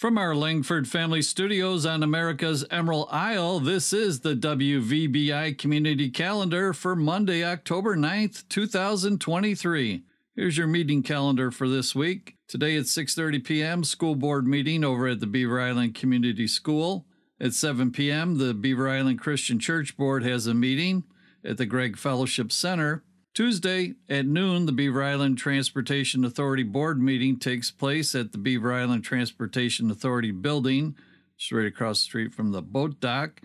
From 0.00 0.16
our 0.16 0.34
Langford 0.34 0.88
Family 0.88 1.20
Studios 1.20 1.84
on 1.84 2.02
America's 2.02 2.64
Emerald 2.70 3.08
Isle, 3.10 3.60
this 3.60 3.92
is 3.92 4.20
the 4.20 4.34
WVBI 4.34 5.58
Community 5.58 6.08
Calendar 6.08 6.72
for 6.72 6.96
Monday, 6.96 7.44
October 7.44 7.94
9th, 7.98 8.48
2023. 8.48 10.02
Here's 10.34 10.56
your 10.56 10.66
meeting 10.68 11.02
calendar 11.02 11.50
for 11.50 11.68
this 11.68 11.94
week. 11.94 12.38
Today 12.48 12.78
at 12.78 12.84
6:30 12.84 13.44
p.m., 13.44 13.84
school 13.84 14.14
board 14.14 14.46
meeting 14.46 14.84
over 14.84 15.06
at 15.06 15.20
the 15.20 15.26
Beaver 15.26 15.60
Island 15.60 15.94
Community 15.94 16.46
School. 16.46 17.04
At 17.38 17.52
7 17.52 17.92
p.m., 17.92 18.38
the 18.38 18.54
Beaver 18.54 18.88
Island 18.88 19.20
Christian 19.20 19.58
Church 19.58 19.98
Board 19.98 20.24
has 20.24 20.46
a 20.46 20.54
meeting 20.54 21.04
at 21.44 21.58
the 21.58 21.66
Gregg 21.66 21.98
Fellowship 21.98 22.52
Center. 22.52 23.04
Tuesday 23.32 23.94
at 24.08 24.26
noon, 24.26 24.66
the 24.66 24.72
Beaver 24.72 25.04
Island 25.04 25.38
Transportation 25.38 26.24
Authority 26.24 26.64
Board 26.64 27.00
meeting 27.00 27.38
takes 27.38 27.70
place 27.70 28.14
at 28.16 28.32
the 28.32 28.38
Beaver 28.38 28.72
Island 28.72 29.04
Transportation 29.04 29.88
Authority 29.88 30.32
building, 30.32 30.96
just 31.38 31.52
right 31.52 31.66
across 31.66 32.00
the 32.00 32.04
street 32.04 32.34
from 32.34 32.50
the 32.50 32.60
boat 32.60 32.98
dock. 32.98 33.40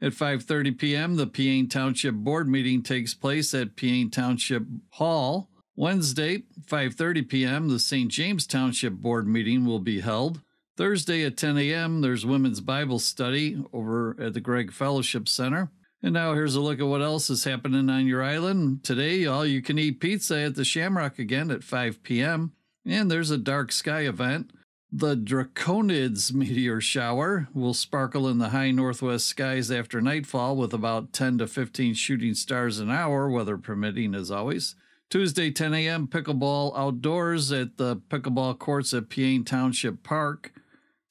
At 0.00 0.12
5:30 0.12 0.76
p.m., 0.76 1.14
the 1.14 1.28
Peaine 1.28 1.68
Township 1.68 2.16
Board 2.16 2.48
meeting 2.48 2.82
takes 2.82 3.14
place 3.14 3.54
at 3.54 3.76
Peaine 3.76 4.10
Township 4.10 4.64
Hall. 4.90 5.48
Wednesday, 5.76 6.42
5:30 6.66 7.28
p.m., 7.28 7.68
the 7.68 7.78
St. 7.78 8.10
James 8.10 8.44
Township 8.44 8.94
Board 8.94 9.28
meeting 9.28 9.64
will 9.64 9.78
be 9.78 10.00
held. 10.00 10.40
Thursday 10.76 11.24
at 11.24 11.36
10 11.36 11.56
a.m., 11.58 12.00
there's 12.00 12.26
women's 12.26 12.60
Bible 12.60 12.98
study 12.98 13.62
over 13.72 14.16
at 14.20 14.34
the 14.34 14.40
Gregg 14.40 14.72
Fellowship 14.72 15.28
Center. 15.28 15.70
And 16.02 16.14
now 16.14 16.34
here's 16.34 16.56
a 16.56 16.60
look 16.60 16.80
at 16.80 16.86
what 16.86 17.00
else 17.00 17.30
is 17.30 17.44
happening 17.44 17.88
on 17.88 18.06
your 18.06 18.24
island. 18.24 18.82
Today, 18.82 19.24
all 19.24 19.46
you 19.46 19.62
can 19.62 19.78
eat 19.78 20.00
pizza 20.00 20.36
at 20.40 20.56
the 20.56 20.64
Shamrock 20.64 21.18
again 21.18 21.50
at 21.50 21.62
5 21.62 22.02
p.m. 22.02 22.52
And 22.84 23.08
there's 23.08 23.30
a 23.30 23.38
dark 23.38 23.70
sky 23.70 24.00
event. 24.00 24.50
The 24.90 25.16
Draconids 25.16 26.34
meteor 26.34 26.80
shower 26.80 27.48
will 27.54 27.72
sparkle 27.72 28.28
in 28.28 28.38
the 28.38 28.48
high 28.48 28.72
northwest 28.72 29.26
skies 29.26 29.70
after 29.70 30.00
nightfall 30.00 30.56
with 30.56 30.74
about 30.74 31.12
10 31.12 31.38
to 31.38 31.46
15 31.46 31.94
shooting 31.94 32.34
stars 32.34 32.80
an 32.80 32.90
hour, 32.90 33.30
weather 33.30 33.56
permitting 33.56 34.14
as 34.14 34.30
always. 34.30 34.74
Tuesday, 35.08 35.50
10 35.50 35.72
a.m., 35.72 36.08
pickleball 36.08 36.76
outdoors 36.76 37.52
at 37.52 37.76
the 37.76 37.96
pickleball 37.96 38.58
courts 38.58 38.92
at 38.92 39.08
Peaine 39.08 39.44
Township 39.44 40.02
Park. 40.02 40.52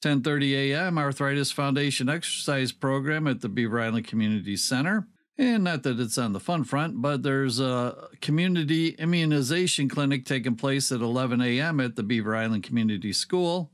10:30 0.02 0.72
a.m. 0.72 0.98
Arthritis 0.98 1.52
Foundation 1.52 2.08
exercise 2.08 2.72
program 2.72 3.26
at 3.26 3.40
the 3.40 3.48
Beaver 3.48 3.80
Island 3.80 4.06
Community 4.06 4.56
Center. 4.56 5.06
And 5.38 5.64
not 5.64 5.82
that 5.84 5.98
it's 5.98 6.18
on 6.18 6.34
the 6.34 6.40
fun 6.40 6.64
front, 6.64 7.00
but 7.00 7.22
there's 7.22 7.58
a 7.58 8.08
community 8.20 8.90
immunization 8.90 9.88
clinic 9.88 10.26
taking 10.26 10.56
place 10.56 10.92
at 10.92 11.00
11 11.00 11.40
a.m. 11.40 11.80
at 11.80 11.96
the 11.96 12.02
Beaver 12.02 12.36
Island 12.36 12.64
Community 12.64 13.12
School. 13.12 13.70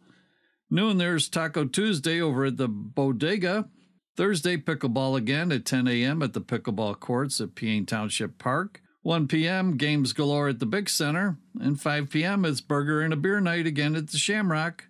Noon, 0.70 0.98
there's 0.98 1.28
Taco 1.28 1.64
Tuesday 1.64 2.20
over 2.20 2.44
at 2.44 2.58
the 2.58 2.68
Bodega. 2.68 3.68
Thursday, 4.16 4.56
pickleball 4.56 5.16
again 5.16 5.50
at 5.50 5.64
10 5.64 5.88
a.m. 5.88 6.22
at 6.22 6.32
the 6.32 6.40
pickleball 6.40 7.00
courts 7.00 7.40
at 7.40 7.54
Peaine 7.54 7.86
Township 7.86 8.36
Park. 8.38 8.82
1 9.02 9.28
p.m., 9.28 9.76
games 9.76 10.12
galore 10.12 10.48
at 10.48 10.58
the 10.58 10.66
Bick 10.66 10.88
Center. 10.88 11.38
And 11.60 11.80
5 11.80 12.10
p.m., 12.10 12.44
it's 12.44 12.60
burger 12.60 13.00
and 13.00 13.12
a 13.12 13.16
beer 13.16 13.40
night 13.40 13.66
again 13.66 13.96
at 13.96 14.08
the 14.08 14.18
Shamrock. 14.18 14.87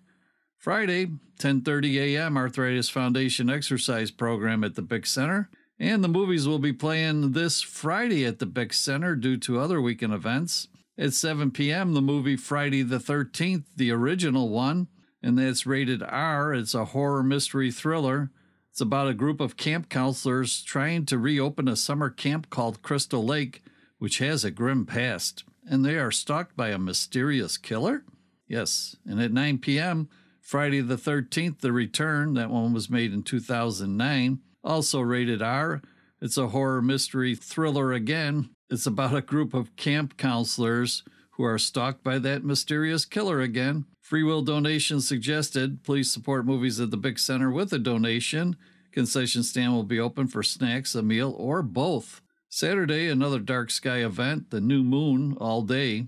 Friday, 0.59 1.05
10:30 1.39 1.95
a.m. 1.95 2.35
Arthritis 2.35 2.89
Foundation 2.89 3.49
exercise 3.49 4.11
program 4.11 4.61
at 4.65 4.75
the 4.75 4.81
Bick 4.81 5.05
Center. 5.05 5.49
And 5.79 6.03
the 6.03 6.09
movies 6.09 6.49
will 6.49 6.59
be 6.59 6.73
playing 6.73 7.31
this 7.31 7.61
Friday 7.61 8.25
at 8.25 8.39
the 8.39 8.45
Bick 8.45 8.73
Center 8.73 9.15
due 9.15 9.37
to 9.37 9.57
other 9.57 9.81
weekend 9.81 10.13
events. 10.13 10.67
At 10.97 11.13
7 11.13 11.51
p.m., 11.51 11.93
the 11.93 12.01
movie 12.01 12.35
Friday 12.35 12.81
the 12.81 12.97
13th, 12.97 13.63
the 13.77 13.89
original 13.89 14.49
one, 14.49 14.89
and 15.23 15.37
that's 15.37 15.65
rated 15.65 16.03
R. 16.03 16.53
It's 16.53 16.73
a 16.73 16.83
horror 16.83 17.23
mystery 17.23 17.71
thriller. 17.71 18.29
It's 18.69 18.81
about 18.81 19.07
a 19.07 19.13
group 19.13 19.39
of 19.39 19.55
camp 19.55 19.87
counselors 19.87 20.61
trying 20.61 21.05
to 21.05 21.17
reopen 21.17 21.69
a 21.69 21.77
summer 21.77 22.09
camp 22.09 22.49
called 22.49 22.81
Crystal 22.81 23.23
Lake, 23.23 23.63
which 23.97 24.17
has 24.17 24.43
a 24.43 24.51
grim 24.51 24.85
past, 24.85 25.45
and 25.65 25.85
they 25.85 25.97
are 25.97 26.11
stalked 26.11 26.57
by 26.57 26.67
a 26.67 26.77
mysterious 26.77 27.55
killer? 27.55 28.03
Yes, 28.45 28.97
and 29.05 29.21
at 29.21 29.31
9 29.31 29.59
p.m., 29.59 30.09
Friday 30.49 30.81
the 30.81 30.95
13th, 30.95 31.59
The 31.59 31.71
Return, 31.71 32.33
that 32.33 32.49
one 32.49 32.73
was 32.73 32.89
made 32.89 33.13
in 33.13 33.21
2009, 33.21 34.39
also 34.63 34.99
rated 34.99 35.43
R. 35.43 35.79
It's 36.19 36.39
a 36.39 36.47
horror 36.47 36.81
mystery 36.81 37.35
thriller 37.35 37.93
again. 37.93 38.49
It's 38.67 38.87
about 38.87 39.15
a 39.15 39.21
group 39.21 39.53
of 39.53 39.75
camp 39.75 40.17
counselors 40.17 41.03
who 41.33 41.43
are 41.43 41.59
stalked 41.59 42.03
by 42.03 42.17
that 42.17 42.43
mysterious 42.43 43.05
killer 43.05 43.41
again. 43.41 43.85
Free 44.01 44.23
will 44.23 44.41
donation 44.41 45.01
suggested. 45.01 45.83
Please 45.83 46.11
support 46.11 46.47
movies 46.47 46.79
at 46.79 46.89
the 46.89 46.97
Bick 46.97 47.19
Center 47.19 47.51
with 47.51 47.71
a 47.71 47.77
donation. 47.77 48.55
Concession 48.91 49.43
stand 49.43 49.73
will 49.73 49.83
be 49.83 49.99
open 49.99 50.27
for 50.27 50.41
snacks, 50.41 50.95
a 50.95 51.03
meal, 51.03 51.35
or 51.37 51.61
both. 51.61 52.23
Saturday, 52.49 53.07
another 53.07 53.37
dark 53.37 53.69
sky 53.69 53.97
event, 53.97 54.49
the 54.49 54.61
new 54.61 54.81
moon, 54.81 55.37
all 55.39 55.61
day. 55.61 56.07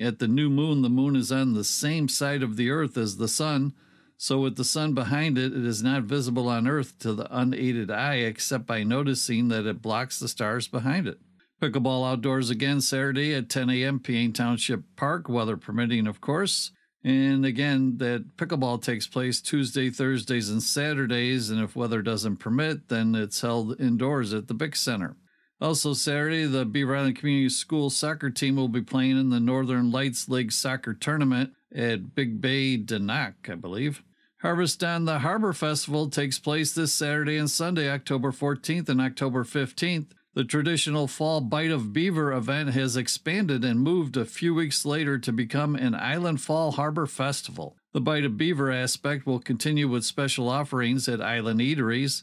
At 0.00 0.18
the 0.18 0.28
new 0.28 0.50
moon, 0.50 0.82
the 0.82 0.88
moon 0.88 1.16
is 1.16 1.32
on 1.32 1.54
the 1.54 1.64
same 1.64 2.08
side 2.08 2.42
of 2.42 2.56
the 2.56 2.70
earth 2.70 2.96
as 2.98 3.16
the 3.16 3.28
sun, 3.28 3.72
so 4.18 4.40
with 4.40 4.56
the 4.56 4.64
sun 4.64 4.94
behind 4.94 5.36
it, 5.36 5.52
it 5.52 5.64
is 5.64 5.82
not 5.82 6.04
visible 6.04 6.48
on 6.48 6.66
earth 6.66 6.98
to 7.00 7.12
the 7.12 7.28
unaided 7.30 7.90
eye 7.90 8.16
except 8.16 8.66
by 8.66 8.82
noticing 8.82 9.48
that 9.48 9.66
it 9.66 9.82
blocks 9.82 10.18
the 10.18 10.28
stars 10.28 10.68
behind 10.68 11.06
it. 11.06 11.18
Pickleball 11.60 12.10
outdoors 12.10 12.50
again 12.50 12.80
Saturday 12.80 13.34
at 13.34 13.48
10 13.48 13.70
a.m. 13.70 13.98
Peaine 13.98 14.32
Township 14.32 14.82
Park, 14.96 15.28
weather 15.28 15.56
permitting, 15.56 16.06
of 16.06 16.20
course. 16.20 16.72
And 17.02 17.46
again, 17.46 17.98
that 17.98 18.36
pickleball 18.36 18.82
takes 18.82 19.06
place 19.06 19.40
Tuesday, 19.40 19.90
Thursdays, 19.90 20.50
and 20.50 20.62
Saturdays. 20.62 21.50
And 21.50 21.62
if 21.62 21.76
weather 21.76 22.02
doesn't 22.02 22.38
permit, 22.38 22.88
then 22.88 23.14
it's 23.14 23.40
held 23.40 23.80
indoors 23.80 24.34
at 24.34 24.48
the 24.48 24.54
Bick 24.54 24.76
Center. 24.76 25.16
Also, 25.60 25.94
Saturday, 25.94 26.44
the 26.44 26.66
Beaver 26.66 26.96
Island 26.96 27.16
Community 27.16 27.48
School 27.48 27.88
soccer 27.88 28.28
team 28.28 28.56
will 28.56 28.68
be 28.68 28.82
playing 28.82 29.18
in 29.18 29.30
the 29.30 29.40
Northern 29.40 29.90
Lights 29.90 30.28
League 30.28 30.52
soccer 30.52 30.92
tournament 30.92 31.52
at 31.74 32.14
Big 32.14 32.40
Bay 32.40 32.76
de 32.76 32.98
Noc, 32.98 33.34
I 33.48 33.54
believe. 33.54 34.02
Harvest 34.42 34.84
on 34.84 35.06
the 35.06 35.20
Harbor 35.20 35.54
Festival 35.54 36.10
takes 36.10 36.38
place 36.38 36.72
this 36.72 36.92
Saturday 36.92 37.38
and 37.38 37.50
Sunday, 37.50 37.90
October 37.90 38.32
14th 38.32 38.90
and 38.90 39.00
October 39.00 39.44
15th. 39.44 40.08
The 40.34 40.44
traditional 40.44 41.06
Fall 41.06 41.40
Bite 41.40 41.70
of 41.70 41.94
Beaver 41.94 42.30
event 42.34 42.74
has 42.74 42.94
expanded 42.94 43.64
and 43.64 43.80
moved 43.80 44.18
a 44.18 44.26
few 44.26 44.54
weeks 44.54 44.84
later 44.84 45.18
to 45.18 45.32
become 45.32 45.74
an 45.74 45.94
Island 45.94 46.42
Fall 46.42 46.72
Harbor 46.72 47.06
Festival. 47.06 47.78
The 47.94 48.02
Bite 48.02 48.26
of 48.26 48.36
Beaver 48.36 48.70
aspect 48.70 49.24
will 49.24 49.38
continue 49.38 49.88
with 49.88 50.04
special 50.04 50.50
offerings 50.50 51.08
at 51.08 51.22
island 51.22 51.60
eateries, 51.60 52.22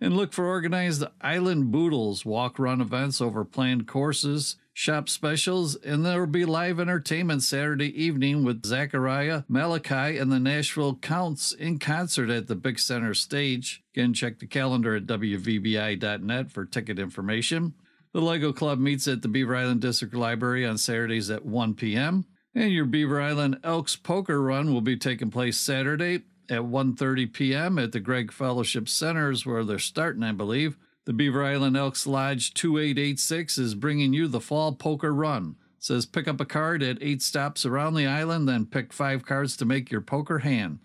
and 0.00 0.16
look 0.16 0.32
for 0.32 0.46
organized 0.46 1.04
island 1.20 1.70
boodles, 1.70 2.24
walk 2.24 2.58
run 2.58 2.80
events 2.80 3.20
over 3.20 3.44
planned 3.44 3.86
courses, 3.86 4.56
shop 4.72 5.08
specials, 5.08 5.76
and 5.76 6.04
there 6.04 6.20
will 6.20 6.26
be 6.26 6.44
live 6.44 6.80
entertainment 6.80 7.42
Saturday 7.42 8.02
evening 8.02 8.44
with 8.44 8.66
Zachariah, 8.66 9.44
Malachi, 9.48 10.18
and 10.18 10.32
the 10.32 10.40
Nashville 10.40 10.96
Counts 10.96 11.52
in 11.52 11.78
concert 11.78 12.28
at 12.28 12.48
the 12.48 12.56
Bick 12.56 12.78
Center 12.78 13.14
stage. 13.14 13.82
Again, 13.94 14.12
check 14.12 14.40
the 14.40 14.46
calendar 14.46 14.96
at 14.96 15.06
WVBI.net 15.06 16.50
for 16.50 16.64
ticket 16.64 16.98
information. 16.98 17.74
The 18.12 18.20
Lego 18.20 18.52
Club 18.52 18.78
meets 18.78 19.08
at 19.08 19.22
the 19.22 19.28
Beaver 19.28 19.56
Island 19.56 19.80
District 19.80 20.14
Library 20.14 20.66
on 20.66 20.78
Saturdays 20.78 21.30
at 21.30 21.44
1 21.44 21.74
p.m. 21.74 22.26
And 22.54 22.72
your 22.72 22.84
Beaver 22.84 23.20
Island 23.20 23.58
Elks 23.64 23.96
Poker 23.96 24.40
Run 24.40 24.72
will 24.72 24.80
be 24.80 24.96
taking 24.96 25.30
place 25.30 25.56
Saturday 25.56 26.22
at 26.50 26.62
1.30 26.62 27.32
p.m. 27.32 27.78
at 27.78 27.92
the 27.92 28.00
Gregg 28.00 28.32
Fellowship 28.32 28.88
Centers 28.88 29.44
where 29.46 29.64
they're 29.64 29.78
starting, 29.78 30.22
I 30.22 30.32
believe. 30.32 30.76
The 31.04 31.12
Beaver 31.12 31.44
Island 31.44 31.76
Elks 31.76 32.06
Lodge 32.06 32.54
2886 32.54 33.58
is 33.58 33.74
bringing 33.74 34.12
you 34.12 34.26
the 34.26 34.40
Fall 34.40 34.72
Poker 34.72 35.12
Run. 35.12 35.56
It 35.78 35.84
says 35.84 36.06
pick 36.06 36.26
up 36.26 36.40
a 36.40 36.46
card 36.46 36.82
at 36.82 37.02
eight 37.02 37.20
stops 37.20 37.66
around 37.66 37.94
the 37.94 38.06
island, 38.06 38.48
then 38.48 38.64
pick 38.66 38.92
five 38.92 39.26
cards 39.26 39.56
to 39.58 39.66
make 39.66 39.90
your 39.90 40.00
poker 40.00 40.38
hand. 40.38 40.78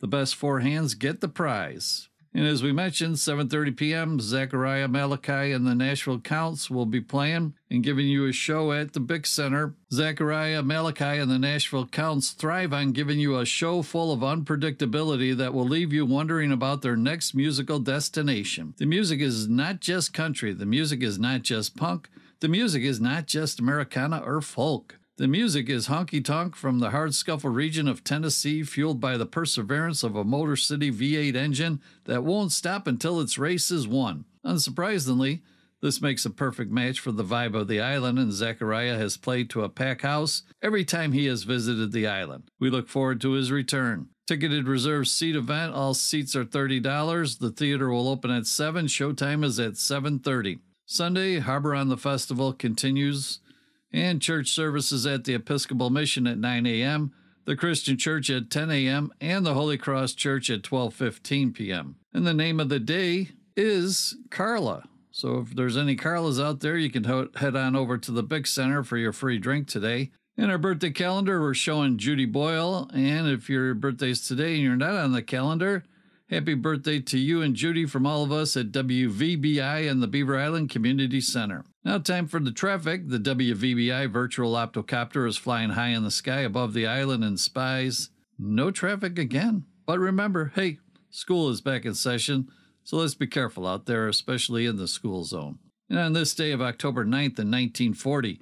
The 0.00 0.06
best 0.06 0.34
four 0.34 0.60
hands 0.60 0.94
get 0.94 1.20
the 1.20 1.28
prize. 1.28 2.08
And 2.36 2.46
as 2.46 2.62
we 2.62 2.70
mentioned, 2.70 3.14
7:30 3.14 3.74
p.m., 3.78 4.20
Zachariah 4.20 4.88
Malachi 4.88 5.52
and 5.52 5.66
the 5.66 5.74
Nashville 5.74 6.20
Counts 6.20 6.68
will 6.68 6.84
be 6.84 7.00
playing 7.00 7.54
and 7.70 7.82
giving 7.82 8.08
you 8.08 8.26
a 8.26 8.32
show 8.32 8.72
at 8.72 8.92
the 8.92 9.00
Bick 9.00 9.24
Center. 9.24 9.72
Zachariah 9.90 10.62
Malachi 10.62 11.18
and 11.18 11.30
the 11.30 11.38
Nashville 11.38 11.86
Counts 11.86 12.32
thrive 12.32 12.74
on 12.74 12.92
giving 12.92 13.18
you 13.18 13.38
a 13.38 13.46
show 13.46 13.80
full 13.80 14.12
of 14.12 14.20
unpredictability 14.20 15.34
that 15.34 15.54
will 15.54 15.66
leave 15.66 15.94
you 15.94 16.04
wondering 16.04 16.52
about 16.52 16.82
their 16.82 16.94
next 16.94 17.32
musical 17.32 17.78
destination. 17.78 18.74
The 18.76 18.84
music 18.84 19.22
is 19.22 19.48
not 19.48 19.80
just 19.80 20.12
country, 20.12 20.52
the 20.52 20.66
music 20.66 21.02
is 21.02 21.18
not 21.18 21.40
just 21.40 21.74
punk, 21.74 22.10
the 22.40 22.48
music 22.48 22.82
is 22.82 23.00
not 23.00 23.24
just 23.24 23.60
Americana 23.60 24.18
or 24.18 24.42
folk. 24.42 24.98
The 25.18 25.26
music 25.26 25.70
is 25.70 25.88
honky 25.88 26.22
tonk 26.22 26.54
from 26.54 26.78
the 26.78 26.90
hard 26.90 27.14
scuffle 27.14 27.48
region 27.48 27.88
of 27.88 28.04
Tennessee, 28.04 28.62
fueled 28.62 29.00
by 29.00 29.16
the 29.16 29.24
perseverance 29.24 30.02
of 30.02 30.14
a 30.14 30.24
Motor 30.24 30.56
City 30.56 30.92
V8 30.92 31.34
engine 31.34 31.80
that 32.04 32.22
won't 32.22 32.52
stop 32.52 32.86
until 32.86 33.18
its 33.18 33.38
race 33.38 33.70
is 33.70 33.88
won. 33.88 34.26
Unsurprisingly, 34.44 35.40
this 35.80 36.02
makes 36.02 36.26
a 36.26 36.30
perfect 36.30 36.70
match 36.70 37.00
for 37.00 37.12
the 37.12 37.24
vibe 37.24 37.54
of 37.54 37.66
the 37.66 37.80
island, 37.80 38.18
and 38.18 38.30
Zachariah 38.30 38.98
has 38.98 39.16
played 39.16 39.48
to 39.50 39.64
a 39.64 39.70
pack 39.70 40.02
house 40.02 40.42
every 40.60 40.84
time 40.84 41.12
he 41.12 41.24
has 41.26 41.44
visited 41.44 41.92
the 41.92 42.06
island. 42.06 42.50
We 42.60 42.68
look 42.68 42.86
forward 42.86 43.22
to 43.22 43.32
his 43.32 43.50
return. 43.50 44.10
Ticketed 44.26 44.68
reserved 44.68 45.08
seat 45.08 45.34
event. 45.34 45.72
All 45.72 45.94
seats 45.94 46.36
are 46.36 46.44
$30. 46.44 47.38
The 47.38 47.52
theater 47.52 47.88
will 47.88 48.08
open 48.08 48.30
at 48.30 48.46
7. 48.46 48.86
Showtime 48.86 49.44
is 49.44 49.58
at 49.58 49.78
7:30. 49.78 50.58
Sunday, 50.84 51.38
Harbor 51.38 51.74
on 51.74 51.88
the 51.88 51.96
Festival 51.96 52.52
continues 52.52 53.40
and 53.92 54.20
church 54.20 54.48
services 54.50 55.06
at 55.06 55.24
the 55.24 55.34
Episcopal 55.34 55.90
Mission 55.90 56.26
at 56.26 56.38
9 56.38 56.66
a.m., 56.66 57.12
the 57.44 57.56
Christian 57.56 57.96
Church 57.96 58.28
at 58.28 58.50
10 58.50 58.70
a.m., 58.70 59.12
and 59.20 59.46
the 59.46 59.54
Holy 59.54 59.78
Cross 59.78 60.14
Church 60.14 60.50
at 60.50 60.62
12:15 60.62 61.54
p.m. 61.54 61.96
And 62.12 62.26
the 62.26 62.34
name 62.34 62.58
of 62.60 62.68
the 62.68 62.80
day 62.80 63.30
is 63.56 64.16
Carla. 64.30 64.84
So 65.10 65.38
if 65.38 65.56
there's 65.56 65.76
any 65.76 65.96
Carlas 65.96 66.38
out 66.38 66.60
there, 66.60 66.76
you 66.76 66.90
can 66.90 67.04
head 67.04 67.56
on 67.56 67.74
over 67.74 67.96
to 67.96 68.10
the 68.10 68.22
Bick 68.22 68.46
Center 68.46 68.82
for 68.82 68.98
your 68.98 69.12
free 69.12 69.38
drink 69.38 69.68
today. 69.68 70.10
In 70.36 70.50
our 70.50 70.58
birthday 70.58 70.90
calendar, 70.90 71.40
we're 71.40 71.54
showing 71.54 71.96
Judy 71.96 72.26
Boyle, 72.26 72.90
and 72.92 73.26
if 73.26 73.48
your 73.48 73.72
birthday's 73.72 74.26
today 74.26 74.56
and 74.56 74.62
you're 74.62 74.76
not 74.76 74.94
on 74.94 75.12
the 75.12 75.22
calendar, 75.22 75.84
happy 76.28 76.54
birthday 76.54 76.98
to 76.98 77.18
you 77.18 77.40
and 77.40 77.54
Judy 77.54 77.86
from 77.86 78.06
all 78.06 78.24
of 78.24 78.32
us 78.32 78.56
at 78.56 78.72
WVBI 78.72 79.88
and 79.88 80.02
the 80.02 80.08
Beaver 80.08 80.38
Island 80.38 80.70
Community 80.70 81.20
Center. 81.20 81.64
Now, 81.84 81.98
time 81.98 82.26
for 82.26 82.40
the 82.40 82.50
traffic. 82.50 83.08
The 83.08 83.18
WVBI 83.18 84.10
virtual 84.10 84.54
optocopter 84.54 85.28
is 85.28 85.36
flying 85.36 85.70
high 85.70 85.90
in 85.90 86.02
the 86.02 86.10
sky 86.10 86.40
above 86.40 86.74
the 86.74 86.86
island 86.86 87.22
and 87.22 87.38
spies. 87.38 88.10
No 88.38 88.70
traffic 88.70 89.18
again. 89.18 89.64
But 89.86 90.00
remember, 90.00 90.52
hey, 90.54 90.78
school 91.10 91.48
is 91.48 91.60
back 91.60 91.84
in 91.84 91.94
session, 91.94 92.48
so 92.82 92.96
let's 92.96 93.14
be 93.14 93.28
careful 93.28 93.66
out 93.66 93.86
there, 93.86 94.08
especially 94.08 94.66
in 94.66 94.76
the 94.76 94.88
school 94.88 95.22
zone. 95.22 95.58
And 95.88 95.98
on 95.98 96.12
this 96.12 96.34
day 96.34 96.50
of 96.50 96.60
October 96.60 97.04
9th 97.04 97.38
in 97.38 97.50
1940, 97.50 98.40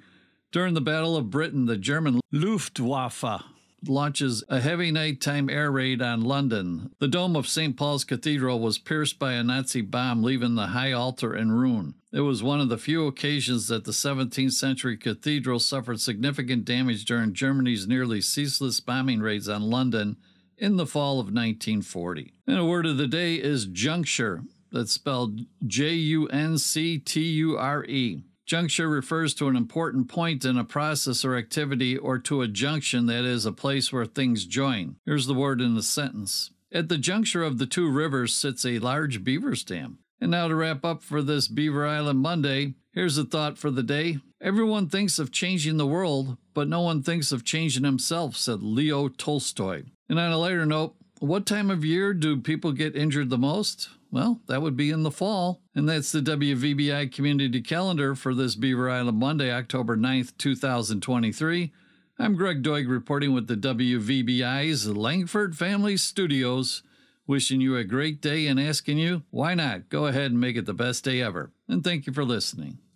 during 0.51 0.73
the 0.73 0.81
Battle 0.81 1.15
of 1.15 1.29
Britain, 1.29 1.65
the 1.65 1.77
German 1.77 2.19
Luftwaffe 2.31 3.43
launches 3.87 4.43
a 4.49 4.59
heavy 4.59 4.91
nighttime 4.91 5.49
air 5.49 5.71
raid 5.71 6.01
on 6.01 6.21
London. 6.21 6.91
The 6.99 7.07
dome 7.07 7.35
of 7.35 7.47
St. 7.47 7.75
Paul's 7.75 8.03
Cathedral 8.03 8.59
was 8.59 8.77
pierced 8.77 9.19
by 9.19 9.33
a 9.33 9.43
Nazi 9.43 9.81
bomb, 9.81 10.23
leaving 10.23 10.55
the 10.55 10.67
high 10.67 10.91
altar 10.91 11.35
in 11.35 11.51
ruin. 11.51 11.95
It 12.11 12.21
was 12.21 12.41
one 12.41 12.61
of 12.61 12.69
the 12.69 12.77
few 12.77 13.07
occasions 13.07 13.67
that 13.67 13.83
the 13.83 13.91
17th 13.91 14.53
century 14.53 14.95
cathedral 14.95 15.59
suffered 15.59 15.99
significant 15.99 16.63
damage 16.63 17.03
during 17.03 17.33
Germany's 17.33 17.87
nearly 17.87 18.21
ceaseless 18.21 18.79
bombing 18.79 19.19
raids 19.19 19.49
on 19.49 19.63
London 19.63 20.17
in 20.57 20.77
the 20.77 20.85
fall 20.85 21.13
of 21.13 21.25
1940. 21.25 22.33
And 22.47 22.57
a 22.57 22.65
word 22.65 22.85
of 22.85 22.97
the 22.97 23.07
day 23.07 23.35
is 23.35 23.65
juncture. 23.65 24.43
That's 24.71 24.91
spelled 24.91 25.41
J 25.65 25.93
U 25.93 26.27
N 26.27 26.57
C 26.57 26.99
T 26.99 27.21
U 27.21 27.57
R 27.57 27.83
E. 27.85 28.23
Juncture 28.45 28.87
refers 28.87 29.33
to 29.33 29.47
an 29.47 29.55
important 29.55 30.07
point 30.07 30.45
in 30.45 30.55
a 30.55 30.63
process 30.63 31.25
or 31.25 31.35
activity 31.35 31.97
or 31.97 32.19
to 32.19 32.43
a 32.43 32.47
junction 32.47 33.07
that 33.07 33.25
is 33.25 33.45
a 33.45 33.51
place 33.51 33.91
where 33.91 34.05
things 34.05 34.45
join. 34.45 34.97
Here's 35.03 35.25
the 35.25 35.33
word 35.33 35.61
in 35.61 35.73
the 35.73 35.81
sentence. 35.81 36.51
At 36.71 36.87
the 36.87 36.99
juncture 36.99 37.43
of 37.43 37.57
the 37.57 37.65
two 37.65 37.89
rivers 37.89 38.35
sits 38.35 38.63
a 38.63 38.77
large 38.77 39.23
beaver 39.23 39.55
dam. 39.65 39.97
And 40.21 40.29
now 40.29 40.47
to 40.47 40.55
wrap 40.55 40.85
up 40.85 41.01
for 41.01 41.23
this 41.23 41.47
Beaver 41.47 41.87
Island 41.87 42.19
Monday, 42.19 42.75
here's 42.93 43.17
a 43.17 43.25
thought 43.25 43.57
for 43.57 43.71
the 43.71 43.83
day. 43.83 44.19
Everyone 44.39 44.89
thinks 44.89 45.17
of 45.17 45.31
changing 45.31 45.77
the 45.77 45.87
world, 45.87 46.37
but 46.53 46.67
no 46.67 46.81
one 46.81 47.01
thinks 47.01 47.31
of 47.31 47.43
changing 47.43 47.83
himself, 47.83 48.37
said 48.37 48.61
Leo 48.61 49.07
Tolstoy. 49.07 49.83
And 50.07 50.19
on 50.19 50.31
a 50.31 50.37
lighter 50.37 50.67
note, 50.67 50.95
what 51.19 51.47
time 51.47 51.71
of 51.71 51.83
year 51.83 52.13
do 52.13 52.39
people 52.39 52.73
get 52.73 52.95
injured 52.95 53.31
the 53.31 53.37
most? 53.37 53.89
Well, 54.15 54.39
that 54.47 54.61
would 54.61 54.77
be 54.77 54.91
in 54.91 55.03
the 55.03 55.11
fall. 55.11 55.59
And 55.75 55.89
that's 55.89 56.13
the 56.13 56.21
WVBI 56.21 57.11
community 57.13 57.61
calendar 57.61 58.15
for 58.15 58.33
this 58.33 58.55
Beaver 58.55 58.89
Island 58.89 59.19
Monday, 59.19 59.51
October 59.51 59.97
9th, 59.97 60.37
2023. 60.37 61.73
I'm 62.17 62.35
Greg 62.35 62.63
Doig 62.63 62.87
reporting 62.87 63.33
with 63.33 63.47
the 63.47 63.57
WVBI's 63.57 64.87
Langford 64.87 65.57
Family 65.57 65.97
Studios, 65.97 66.81
wishing 67.27 67.59
you 67.59 67.75
a 67.75 67.83
great 67.83 68.21
day 68.21 68.47
and 68.47 68.57
asking 68.57 68.99
you, 68.99 69.23
why 69.31 69.53
not? 69.53 69.89
Go 69.89 70.05
ahead 70.05 70.31
and 70.31 70.39
make 70.39 70.55
it 70.55 70.65
the 70.65 70.73
best 70.73 71.03
day 71.03 71.21
ever. 71.21 71.51
And 71.67 71.83
thank 71.83 72.07
you 72.07 72.13
for 72.13 72.23
listening. 72.23 72.77